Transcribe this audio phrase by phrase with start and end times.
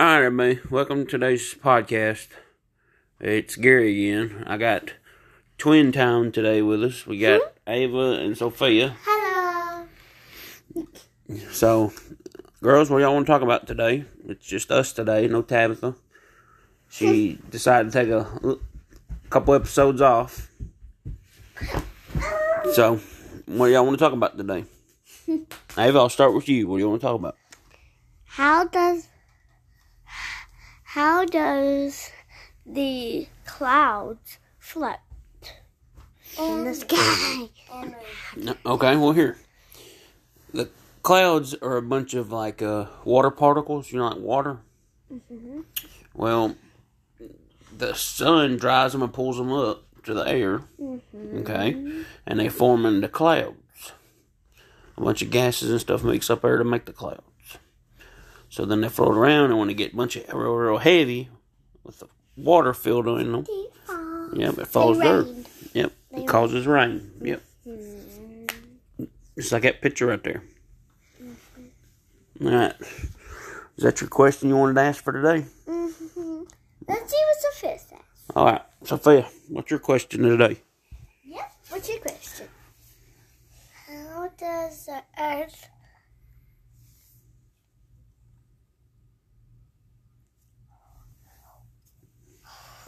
[0.00, 0.60] All right, everybody.
[0.70, 2.28] Welcome to today's podcast.
[3.18, 4.44] It's Gary again.
[4.46, 4.92] I got
[5.58, 7.04] Twin Town today with us.
[7.04, 7.48] We got hmm?
[7.66, 8.94] Ava and Sophia.
[9.02, 9.88] Hello.
[11.50, 11.92] So,
[12.62, 14.04] girls, what y'all want to talk about today?
[14.28, 15.96] It's just us today, no Tabitha.
[16.88, 17.50] She hmm.
[17.50, 18.56] decided to take a
[19.30, 20.48] couple episodes off.
[22.72, 23.00] So,
[23.46, 24.64] what y'all want to talk about today?
[25.26, 25.38] Hmm.
[25.76, 26.68] Ava, I'll start with you.
[26.68, 27.36] What do you want to talk about?
[28.26, 29.08] How does
[30.98, 32.10] how does
[32.66, 34.96] the clouds float
[36.36, 37.48] in the sky?
[38.36, 39.38] No, Okay, well here.
[40.52, 40.68] The
[41.04, 44.58] clouds are a bunch of like uh, water particles, you know, like water.
[46.14, 46.56] Well,
[47.76, 50.62] the sun dries them and pulls them up to the air.
[51.14, 51.76] Okay,
[52.26, 53.92] and they form into clouds.
[54.96, 57.22] A bunch of gases and stuff mix up there to make the clouds.
[58.50, 61.28] So then they float around, and when they get a bunch of real, real heavy
[61.84, 63.46] with the water filled in them,
[64.34, 65.26] yep, it falls dirt.
[65.74, 67.12] Yep, it causes rain.
[67.20, 67.42] Yep.
[69.36, 70.42] Just like that picture right there.
[72.40, 72.74] All right.
[72.80, 75.46] Is that your question you wanted to ask for today?
[75.66, 76.42] Mm-hmm.
[76.88, 77.98] Let's see what Sophia says.
[78.34, 78.62] All right.
[78.84, 80.60] Sophia, what's your question today?
[81.24, 81.52] Yep.
[81.68, 82.48] What's your question?
[83.86, 85.68] How does the Earth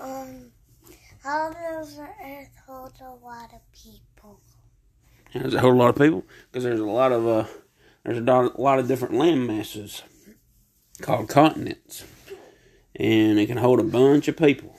[0.00, 0.52] um
[1.78, 4.40] does the Earth hold a lot of people?
[5.32, 7.44] There's a whole lot of people because there's a lot of uh,
[8.04, 10.02] there's a lot, a lot of different land masses
[11.02, 12.04] called continents,
[12.96, 14.76] and it can hold a bunch of people.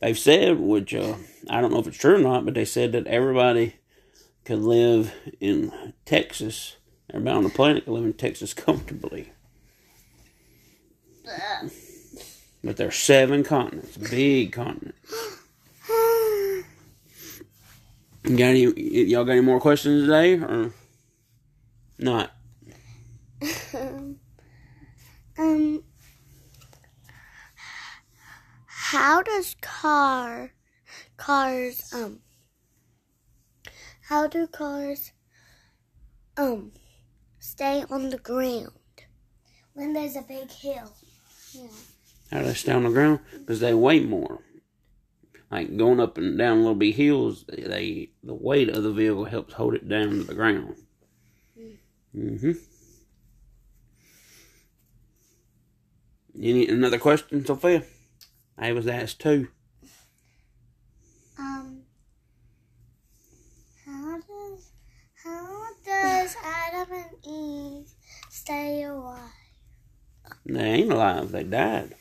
[0.00, 1.14] They've said, which uh,
[1.48, 3.76] I don't know if it's true or not, but they said that everybody
[4.44, 6.76] could live in Texas.
[7.08, 9.32] Everybody on the planet could live in Texas comfortably.
[12.62, 14.98] But there's seven continents, big continents.
[18.36, 18.62] Got any?
[19.06, 20.72] Y'all got any more questions today, or
[21.98, 22.30] not?
[25.38, 25.82] um
[28.66, 30.52] how does car
[31.16, 32.20] cars um
[34.02, 35.12] how do cars
[36.36, 36.72] um
[37.38, 38.70] stay on the ground
[39.74, 40.92] when there's a big hill?
[41.52, 41.66] Yeah.
[42.30, 43.20] How do they stay on the ground?
[43.32, 44.40] Because they weigh more.
[45.50, 49.54] Like going up and down little big hills, they, the weight of the vehicle helps
[49.54, 50.76] hold it down to the ground.
[52.16, 52.52] Mm-hmm.
[56.40, 57.82] Any another question, Sophia?
[58.56, 59.48] I was asked too.
[61.38, 61.82] Um
[63.84, 64.70] how does
[65.24, 67.90] how does Adam and Eve
[68.28, 69.30] stay alive?
[70.46, 71.32] They ain't alive.
[71.32, 71.94] They died.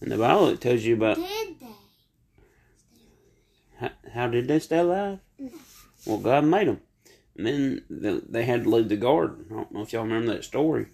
[0.00, 1.37] In the Bible, it tells you about Did?
[4.12, 5.18] How, did they stay alive?
[6.06, 6.80] Well, God made them.
[7.36, 9.46] And then the, they had to leave the garden.
[9.50, 10.86] I don't know if y'all remember that story.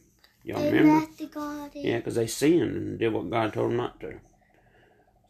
[0.45, 1.01] Y'all They remember?
[1.07, 1.71] left the garden.
[1.83, 4.21] Yeah, because they sinned and did what God told them not to.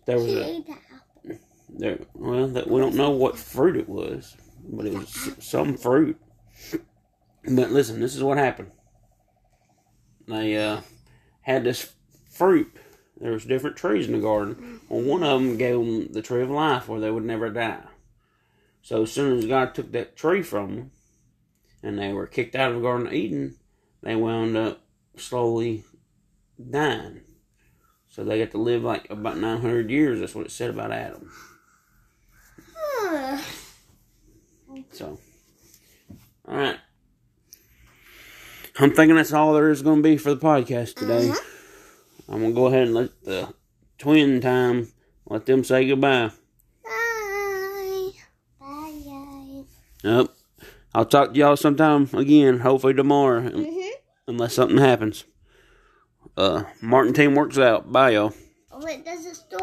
[0.06, 1.39] There was He a ate the apple.
[1.69, 1.99] there.
[2.15, 4.37] Well, that we don't know what fruit it was,
[4.69, 6.19] but it was some fruit.
[7.47, 8.71] But listen, this is what happened.
[10.27, 10.81] They uh,
[11.43, 11.93] had this
[12.31, 12.73] fruit.
[13.21, 14.81] There was different trees in the garden.
[14.89, 17.85] Well, one of them gave them the tree of life, where they would never die.
[18.83, 20.91] So as soon as God took that tree from them,
[21.83, 23.57] and they were kicked out of the Garden of Eden,
[24.03, 24.81] they wound up
[25.17, 25.85] slowly
[26.71, 27.21] dying.
[28.09, 30.21] So they got to live like about 900 years.
[30.21, 31.31] That's what it said about Adam.
[32.77, 33.39] Huh.
[34.93, 35.19] So,
[36.47, 36.79] all right.
[38.79, 41.29] I'm thinking that's all there is going to be for the podcast today.
[41.29, 41.64] Mm-hmm.
[42.29, 43.55] I'm going to go ahead and let the
[43.99, 44.89] twin time
[45.27, 46.31] let them say goodbye.
[46.85, 48.11] Bye.
[48.61, 49.65] Bye, guys.
[50.03, 50.27] Yep.
[50.95, 53.89] I'll talk to y'all sometime again, hopefully tomorrow, Mm-hmm.
[54.29, 55.25] unless something happens.
[56.37, 57.91] Uh, Martin team works out.
[57.93, 58.32] Bye, y'all.
[58.73, 59.49] Oh, wait, does it still